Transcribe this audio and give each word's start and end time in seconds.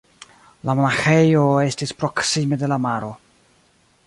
La 0.69 0.75
monaĥejo 0.79 1.43
estis 1.67 1.95
proksime 2.01 2.61
de 2.63 2.71
la 2.75 2.83
maro. 2.89 3.15